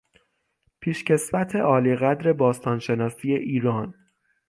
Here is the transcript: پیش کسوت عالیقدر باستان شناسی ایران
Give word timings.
پیش 0.79 1.03
کسوت 1.05 1.55
عالیقدر 1.55 2.33
باستان 2.33 2.79
شناسی 2.79 3.33
ایران 3.35 3.93